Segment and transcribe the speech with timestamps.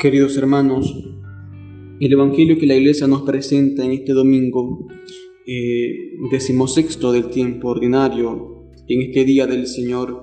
[0.00, 0.96] Queridos hermanos,
[2.00, 4.86] el Evangelio que la Iglesia nos presenta en este domingo,
[5.46, 10.22] eh, decimosexto del tiempo ordinario, en este día del Señor,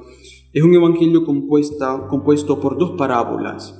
[0.52, 3.80] es un Evangelio compuesta, compuesto por dos parábolas.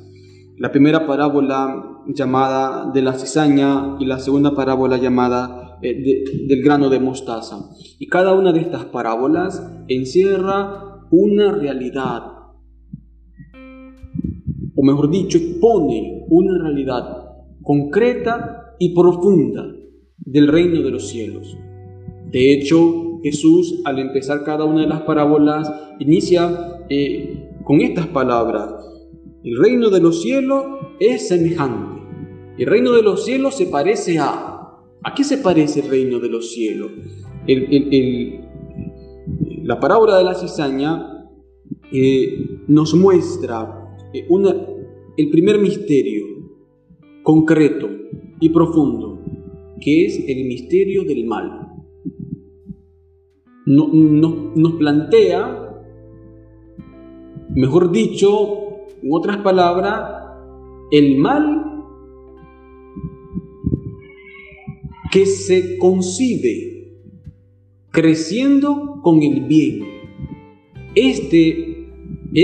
[0.60, 5.96] La primera parábola llamada de la cizaña y la segunda parábola llamada eh,
[6.48, 7.72] del grano de mostaza.
[7.98, 12.37] Y cada una de estas parábolas encierra una realidad,
[14.78, 19.66] o mejor dicho, expone una realidad concreta y profunda
[20.18, 21.58] del reino de los cielos.
[22.32, 28.72] De hecho, Jesús, al empezar cada una de las parábolas, inicia eh, con estas palabras.
[29.44, 30.64] El reino de los cielos
[31.00, 32.02] es semejante.
[32.60, 34.54] El reino de los cielos se parece a...
[35.04, 36.92] ¿A qué se parece el reino de los cielos?
[39.64, 41.30] la parábola de la cizaña
[41.94, 43.87] eh, nos muestra
[44.20, 44.86] eh,
[45.18, 46.26] el primer misterio
[47.24, 47.90] concreto
[48.40, 49.20] y profundo,
[49.82, 51.68] que es el misterio del mal.
[53.66, 55.84] No, nos plantea,
[57.50, 60.24] mejor dicho, en otras palabras,
[60.92, 61.84] el mal
[65.12, 66.68] que se concibe
[67.92, 69.84] creciendo con el bien.
[70.96, 71.67] Este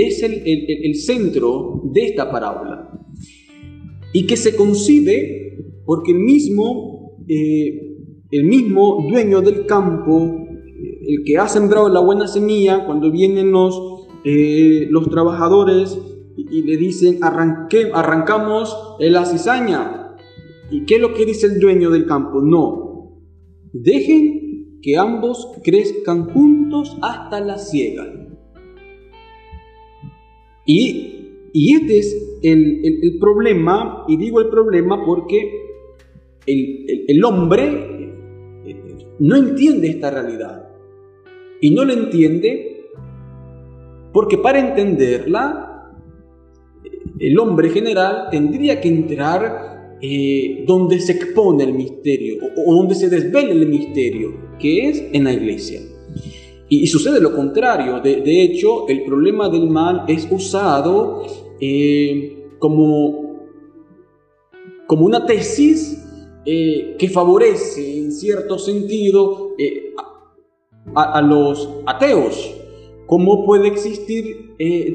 [0.02, 2.90] es el, centro de esta parábola
[4.12, 7.96] y que se concibe porque el mismo, eh,
[8.30, 10.46] el mismo dueño del campo,
[11.06, 15.98] el que ha sembrado la buena semilla, cuando vienen los, eh, los trabajadores
[16.36, 20.16] y, le dicen, Arranque, arrancamos la cizaña.
[20.70, 22.40] ¿Y qué es lo que dice el dueño del campo?
[22.40, 23.20] No,
[23.72, 28.23] dejen que ambos crezcan juntos hasta la siega.
[30.66, 31.10] Y,
[31.52, 35.52] este es el, problema, y digo el problema porque
[36.46, 38.12] el, hombre
[38.66, 38.76] eh,
[39.20, 40.68] no entiende esta realidad.
[41.60, 42.88] Y no la entiende
[44.12, 45.92] porque para entenderla,
[47.18, 52.94] el hombre general tendría que entrar eh, donde se expone el misterio o, o donde
[52.94, 55.80] se desvela el misterio, que es en la iglesia.
[56.68, 58.00] Y, sucede lo contrario.
[58.00, 61.22] De, hecho, el problema del mal es usado
[61.60, 63.48] eh, como,
[64.86, 66.02] como una tesis
[66.46, 69.92] eh, que favorece en cierto sentido eh,
[70.94, 72.54] a, los ateos.
[73.06, 74.54] ¿Cómo puede existir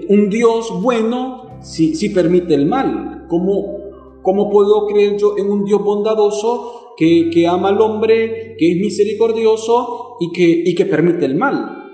[0.09, 3.27] un Dios bueno si, si permite el mal?
[3.29, 3.77] ¿Cómo,
[4.23, 10.17] ¿Cómo puedo creer yo en un Dios bondadoso que, ama al hombre, que es misericordioso
[10.19, 11.91] y que, y que permite el mal.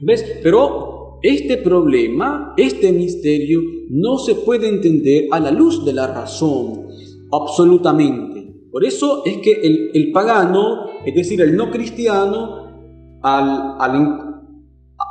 [0.00, 0.40] ¿Ves?
[0.42, 3.60] Pero este problema, este misterio,
[3.90, 6.88] no se puede entender a la luz de la razón,
[7.30, 8.68] absolutamente.
[8.72, 9.60] Por eso es que
[9.94, 14.18] el, pagano, es decir, el no cristiano, al, al,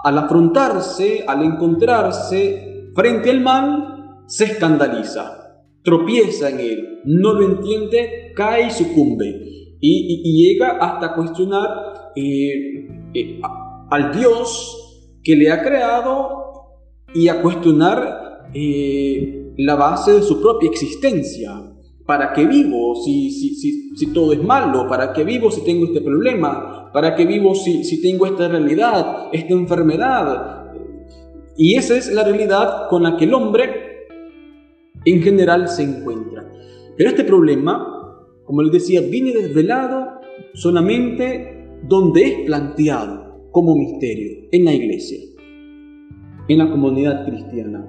[0.03, 5.41] al afrontarse, al encontrarse frente al mal, se escandaliza
[5.83, 9.47] tropieza en él, no lo entiende, cae y sucumbe.
[9.79, 13.41] Y, llega hasta cuestionar eh, eh,
[13.89, 16.77] al Dios que le ha creado
[17.13, 21.67] y a cuestionar eh, la base de su propia existencia.
[22.05, 24.87] ¿Para qué vivo si, si, si, si, todo es malo?
[24.87, 26.91] ¿Para qué vivo si tengo este problema?
[26.91, 30.65] ¿Para qué vivo si, si tengo esta realidad, esta enfermedad?
[31.57, 33.90] Y esa es la realidad con la que el hombre
[35.05, 36.51] en general se encuentra.
[36.97, 40.19] Pero este problema, como les decía, viene desvelado
[40.53, 45.19] solamente donde es planteado como misterio, en la iglesia,
[46.47, 47.85] en la comunidad cristiana.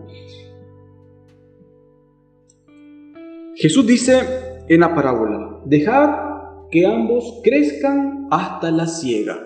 [3.54, 4.20] Jesús dice
[4.68, 9.38] en la parábola, dejad que ambos crezcan hasta la ciega.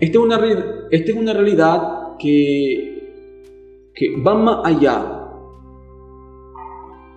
[0.00, 0.40] Esta es una,
[0.90, 3.14] esta es una realidad que,
[3.94, 5.21] que va más allá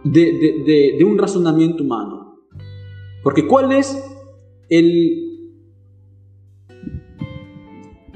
[0.05, 2.39] de, un razonamiento humano.
[3.23, 4.01] Porque ¿cuál es
[4.69, 5.61] el,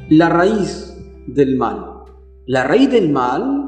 [0.09, 0.95] la raíz
[1.27, 2.03] del mal?
[2.45, 3.65] La raíz del mal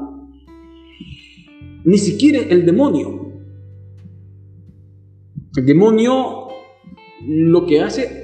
[1.84, 3.32] ni siquiera el demonio.
[5.56, 6.48] El demonio
[7.26, 8.22] lo que hace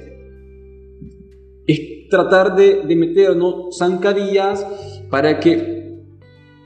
[1.66, 4.66] es tratar de, meternos zancadillas
[5.10, 5.54] para que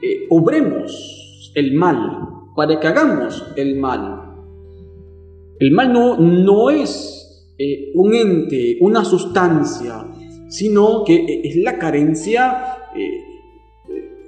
[0.03, 4.35] eh, obremos el mal, para que hagamos el mal.
[5.59, 7.23] El mal no, no es
[7.59, 10.07] eh, un ente, una sustancia,
[10.49, 13.33] sino que es la carencia eh,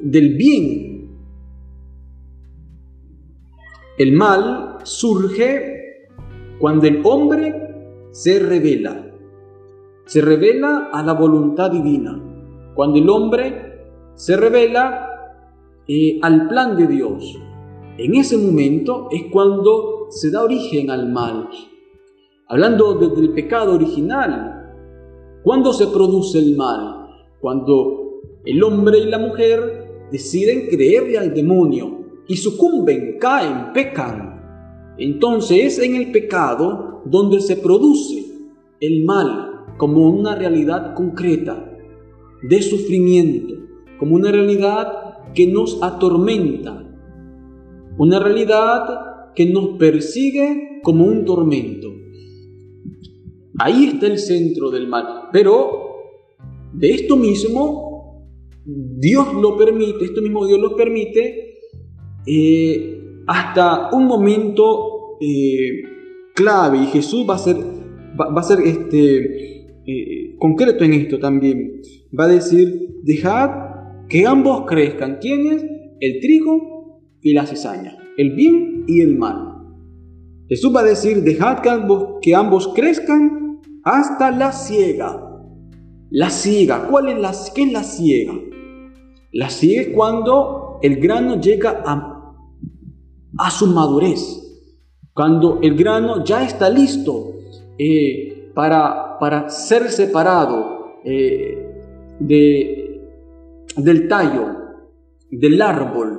[0.00, 0.94] del bien.
[3.98, 5.74] El mal surge
[6.58, 7.52] cuando el hombre
[8.10, 9.12] se revela,
[10.06, 12.22] se revela a la voluntad divina,
[12.74, 13.82] cuando el hombre
[14.14, 15.08] se revela
[15.88, 17.38] eh, al plan de Dios.
[17.96, 21.48] En ese momento es cuando se da origen al mal.
[22.48, 27.08] Hablando del pecado original, ¿cuándo se produce el mal?
[27.40, 31.94] Cuando el hombre y la mujer deciden creerle al demonio,
[32.26, 34.94] y sucumben, caen, pecan.
[34.98, 38.24] Entonces es en el pecado donde se produce
[38.80, 41.70] el mal como una realidad concreta
[42.42, 43.54] de sufrimiento,
[43.98, 46.83] como una realidad que nos atormenta,
[47.98, 51.88] una realidad que nos persigue como un tormento.
[53.58, 55.28] Ahí está el centro del mal.
[55.32, 55.84] Pero
[56.72, 58.28] de esto mismo,
[58.64, 61.58] Dios lo permite, esto mismo Dios lo permite
[62.26, 65.82] eh, hasta un momento eh,
[66.34, 71.80] clave y Jesús va a ser, va, a ser este, eh, concreto en esto también.
[72.18, 73.50] Va a decir, dejad
[74.08, 75.18] que ambos crezcan.
[75.20, 75.64] ¿Quiénes?
[76.00, 76.73] El trigo
[77.24, 79.56] y la cizaña, el bien y el mal.
[80.48, 81.58] Jesús va a decir, dejad
[82.20, 85.20] que ambos, crezcan hasta la ciega.
[86.10, 88.34] La ciega, ¿cuál es la, qué es la ciega?
[89.32, 92.14] La ciega es cuando el grano llega a
[93.38, 94.40] a su madurez,
[95.12, 97.32] cuando el grano ya está listo
[97.78, 101.82] eh, para, para, ser separado eh,
[102.20, 103.00] de,
[103.76, 104.46] del tallo,
[105.30, 106.13] del árbol,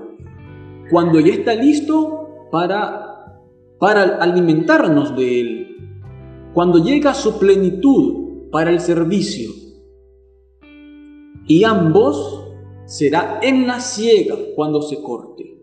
[0.89, 3.41] cuando ya está listo para,
[3.79, 5.77] para alimentarnos de él,
[6.53, 9.51] cuando llega su plenitud para el servicio.
[11.47, 12.47] Y ambos
[12.85, 15.55] será en la ciega cuando se corte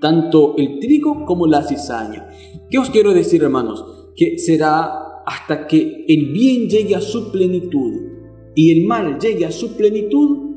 [0.00, 2.28] tanto el trigo como la cizaña.
[2.70, 3.84] ¿Qué os quiero decir, hermanos?
[4.14, 7.92] Que será hasta que el bien llegue a su plenitud
[8.54, 10.48] y el mal llegue a su plenitud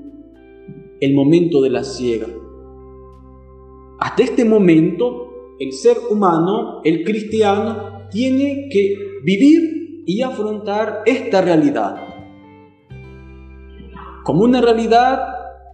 [1.00, 2.27] el momento de la ciega.
[4.01, 12.12] Hasta este momento, el ser humano, el cristiano, tiene que vivir y afrontar esta realidad
[14.24, 15.19] como una realidad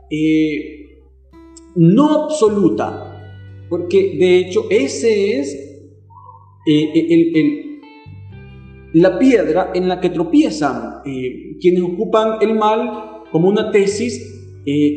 [0.09, 1.01] eh,
[1.75, 5.83] no absoluta, porque de hecho ese es
[6.65, 7.79] eh,
[8.93, 14.33] la piedra en la que tropiezan eh, quienes ocupan el mal como una tesis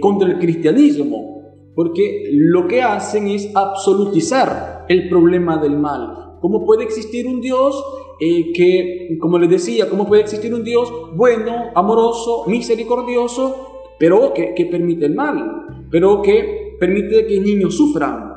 [0.01, 1.40] contra el cristianismo.
[1.75, 6.39] Porque lo que hacen es absolutizar el problema del mal.
[6.41, 7.83] ¿Cómo puede existir un Dios
[8.19, 14.67] que, como les decía, cómo puede existir un Dios bueno, amoroso, misericordioso, pero que, que
[14.67, 18.31] permite el mal, pero que permite que niños sufran,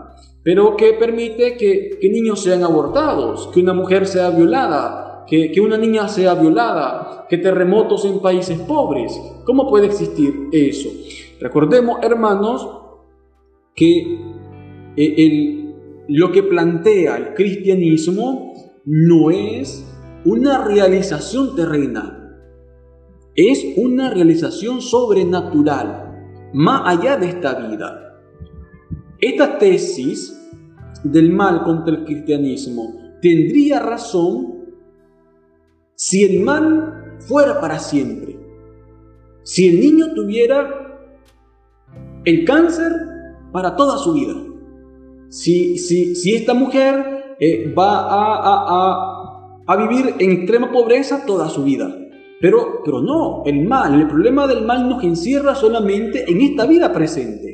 [0.43, 6.09] pero que permite que, niños sean abortados, que una mujer sea violada, que, una niña
[6.09, 9.17] sea violada, que terremotos en países pobres.
[9.45, 10.89] ¿Cómo puede existir eso?
[11.39, 12.67] Recordemos, hermanos,
[13.75, 14.19] que
[14.95, 15.75] eh,
[16.07, 18.53] lo que plantea el cristianismo
[18.85, 19.85] no es
[20.25, 22.37] una realización terrenal,
[23.35, 28.19] es una realización sobrenatural, más allá de esta vida.
[29.19, 30.39] Esta tesis
[31.03, 34.65] del mal contra el cristianismo tendría razón
[35.95, 38.37] si el mal fuera para siempre.
[39.43, 40.99] Si el niño tuviera
[42.25, 42.91] el cáncer
[43.53, 44.33] para toda su vida.
[45.29, 51.63] Si, si, si esta mujer eh, va a, a, vivir en extrema pobreza toda su
[51.63, 51.95] vida.
[52.41, 56.91] Pero, pero no, el mal, el problema del mal nos encierra solamente en esta vida
[56.91, 57.53] presente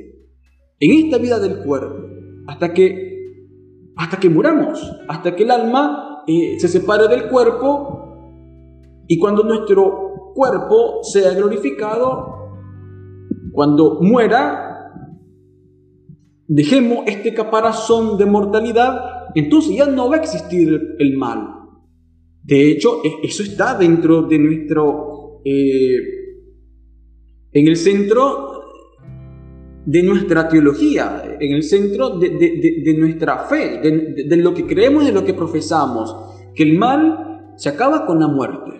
[0.79, 2.07] en esta vida del cuerpo,
[2.47, 3.17] hasta que,
[3.97, 10.31] hasta que muramos, hasta que el alma eh, se separe del cuerpo y cuando nuestro
[10.33, 12.35] cuerpo sea glorificado,
[13.51, 14.68] cuando muera,
[16.49, 21.47] dejemos este caparazón de mortalidad, entonces ya no va a existir el, mal.
[22.43, 25.97] De hecho, e, eso está dentro de nuestro, eh,
[27.51, 28.63] en el centro
[29.85, 35.23] de nuestra teología, en el centro de, nuestra fe, de, lo que creemos, de lo
[35.23, 36.15] que profesamos,
[36.55, 38.71] que el mal se acaba con la muerte.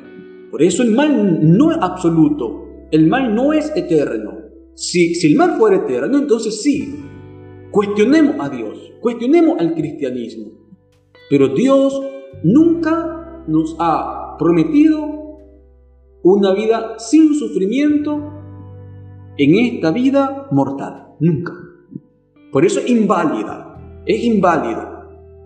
[0.49, 4.39] Por eso el mal no es absoluto, el mal no es eterno.
[4.73, 6.95] Si, si el mal fuera eterno, entonces sí,
[7.71, 10.51] cuestionemos a Dios, cuestionemos al cristianismo.
[11.29, 12.01] Pero Dios
[12.43, 15.37] nunca nos ha prometido
[16.23, 18.33] una vida sin sufrimiento
[19.37, 21.15] en esta vida mortal.
[21.19, 21.53] Nunca.
[22.51, 24.01] Por eso es inválida.
[24.05, 24.95] Es inválida.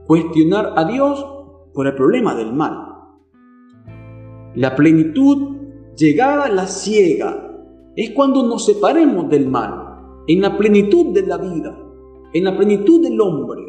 [0.07, 1.25] cuestionar a Dios
[1.73, 2.93] por el problema del mal.
[4.55, 5.57] La plenitud
[5.95, 7.51] llegada a la ciega
[7.95, 11.77] es cuando nos separemos del mal, en la plenitud de la vida,
[12.33, 13.61] en la plenitud del hombre,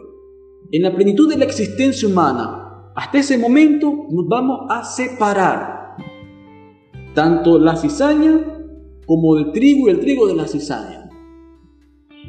[0.73, 2.93] en la plenitud de la existencia humana.
[2.95, 5.97] Hasta ese momento nos vamos a separar,
[7.15, 8.41] tanto la cizaña
[9.07, 11.11] como del trigo y el trigo de la cizaña.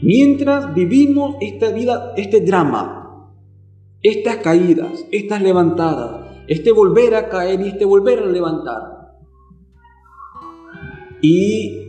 [0.02, 3.32] Mientras vivimos esta vida, este drama,
[4.02, 8.96] estas caídas, estas levantadas, este volver a caer y este volver a levantar.
[11.22, 11.82] Y,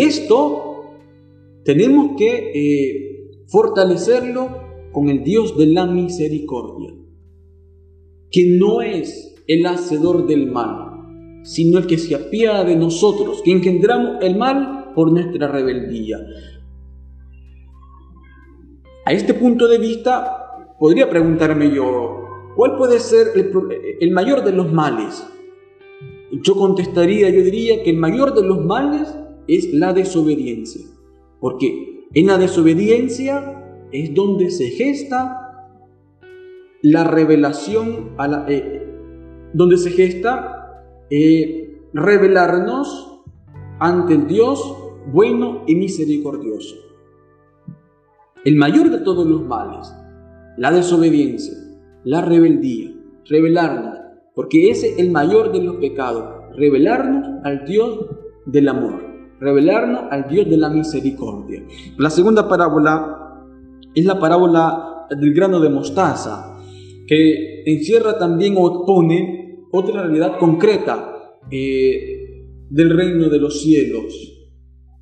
[0.00, 0.84] esto
[1.64, 3.05] tenemos que eh,
[3.46, 6.94] fortalecerlo con el Dios de la misericordia,
[8.30, 13.52] que no es el hacedor del mal, sino el que se apiada de nosotros, que
[13.52, 16.18] engendramos el mal por nuestra rebeldía.
[19.04, 22.24] A este punto de vista, podría preguntarme yo,
[22.56, 23.28] ¿cuál puede ser
[24.00, 25.24] el, mayor de los males?
[26.42, 29.14] Yo contestaría, yo diría que el mayor de los males
[29.46, 30.84] es la desobediencia,
[31.38, 35.46] porque en la desobediencia es donde se gesta
[36.82, 38.86] la revelación, a la, eh,
[39.52, 43.22] donde se gesta eh, revelarnos
[43.78, 44.76] ante el Dios
[45.12, 46.76] bueno y misericordioso.
[48.44, 49.92] El mayor de todos los males,
[50.56, 51.54] la desobediencia,
[52.04, 52.94] la rebeldía,
[53.24, 53.98] rebelarnos,
[54.34, 58.06] porque ese es el mayor de los pecados, revelarnos al Dios
[58.46, 59.05] del amor,
[59.40, 61.64] revelarnos al Dios de la misericordia.
[61.98, 63.42] La segunda parábola
[63.94, 66.58] es la parábola del grano de mostaza,
[67.06, 74.14] que encierra también o pone otra realidad concreta eh, del reino de los cielos,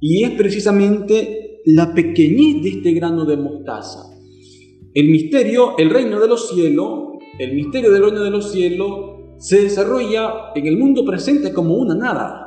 [0.01, 4.11] y es precisamente la pequeñez de este grano de mostaza.
[4.93, 9.63] El misterio, el reino de los cielos, el misterio del reino de los cielos se
[9.63, 12.44] desarrolla en el mundo presente como una nada.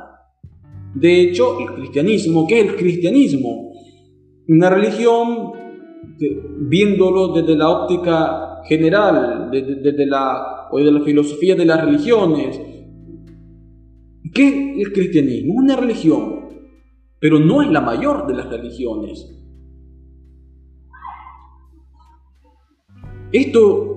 [1.00, 3.72] De hecho, el cristianismo, ¿qué es el cristianismo?
[4.48, 5.52] Una religión,
[6.68, 12.60] viéndolo desde la óptica general, desde, la, de la filosofía de las religiones,
[14.34, 15.54] ¿qué es el cristianismo?
[15.54, 16.38] Una religión
[17.20, 19.34] pero no es la mayor de las religiones.
[23.32, 23.96] Esto,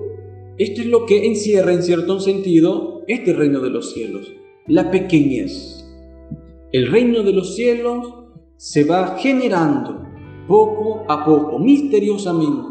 [0.58, 4.32] esto es lo que encierra en cierto sentido este reino de los cielos,
[4.66, 5.81] la pequeñez.
[6.72, 8.14] El reino de los cielos
[8.56, 10.02] se va generando
[10.48, 12.68] poco a poco, misteriosamente,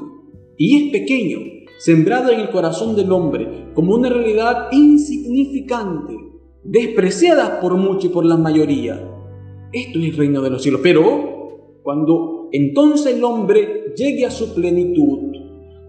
[0.58, 1.40] y es pequeño,
[1.80, 6.14] sembrado en el corazón del hombre como una realidad insignificante,
[6.64, 9.08] despreciada por mucho y por la mayoría
[9.74, 10.82] esto es el reino de los cielos.
[10.84, 15.32] Pero cuando entonces el hombre llegue a su plenitud,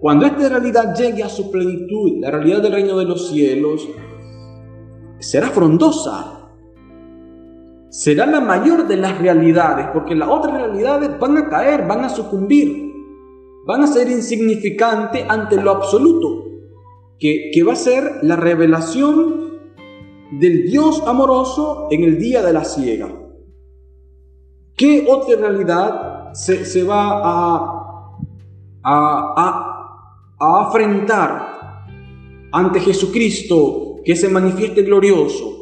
[0.01, 3.89] cuando esta realidad llegue a su plenitud, la realidad del reino de los cielos,
[5.19, 6.42] será frondosa.
[7.93, 12.09] Será la mayor de las realidades, porque las otras realidades van a caer, van a
[12.09, 12.91] sucumbir,
[13.67, 16.43] van a ser insignificantes ante lo absoluto,
[17.19, 19.61] que, que va a ser la revelación
[20.41, 23.13] del Dios amoroso en el día de la ciega.
[24.75, 28.17] ¿Qué otra realidad se, va a,
[28.85, 31.85] a, a, afrentar
[32.53, 35.59] ante Jesucristo que se manifieste glorioso?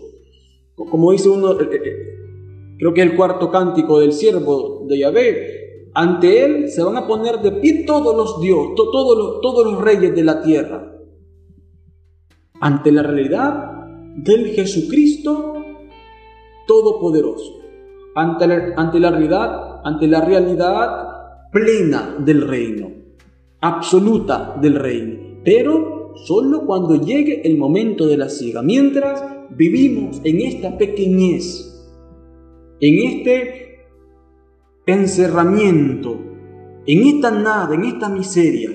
[0.76, 2.09] Como dice uno, eh, eh,
[2.80, 5.60] creo que el cuarto cántico del siervo de Yahvé,
[5.92, 10.25] ante él se van a poner de pie todos los dioses, todos, los, reyes de
[10.25, 10.90] la tierra.
[12.58, 15.54] Ante la realidad del Jesucristo
[16.66, 17.60] Todopoderoso.
[18.14, 22.90] Ante la, realidad, ante la realidad plena del reino,
[23.60, 30.40] absoluta del reino, pero solo cuando llegue el momento de la siega, mientras vivimos en
[30.40, 31.69] esta pequeñez,
[32.80, 33.87] en este
[34.87, 36.16] encerramiento,
[36.87, 38.70] en esta nada, en esta miseria,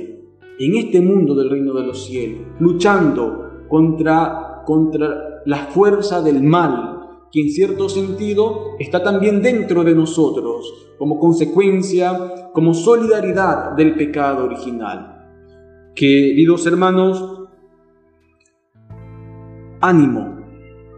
[0.59, 6.91] en este mundo del reino de los cielos, luchando contra, contra la fuerza del mal,
[7.31, 14.45] que en cierto sentido está también dentro de nosotros, como consecuencia, como solidaridad del pecado
[14.45, 15.11] original.
[15.95, 17.47] Queridos hermanos,
[19.81, 20.35] ánimo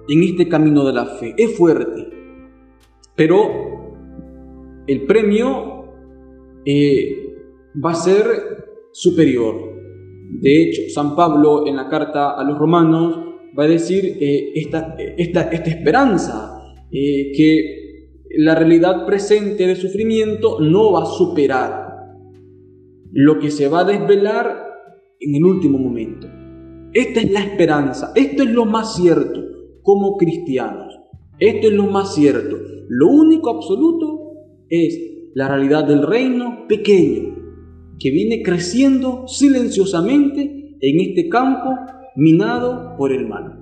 [0.07, 1.33] en este camino de la fe.
[1.37, 2.16] Es fuerte,
[3.17, 5.85] pero el premio
[6.63, 7.35] eh,
[7.83, 8.25] va a ser
[8.93, 9.55] superior.
[10.39, 13.19] De hecho, San Pablo en la carta a los romanos
[13.57, 14.95] va a decir eh, esta,
[15.65, 21.87] esperanza, eh, que la realidad presente de sufrimiento no va a superar.
[23.11, 24.63] Lo que se va a desvelar
[25.19, 26.27] en el último momento.
[26.93, 29.41] Esta es la esperanza, esto es lo más cierto
[29.81, 30.93] como cristianos.
[31.39, 32.57] Esto es lo más cierto.
[32.89, 34.33] Lo único absoluto
[34.69, 34.99] es
[35.33, 37.35] la realidad del reino pequeño,
[37.99, 41.75] que viene creciendo silenciosamente en este campo
[42.15, 43.56] minado por el mal.